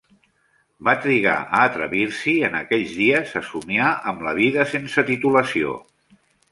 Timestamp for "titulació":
5.15-5.81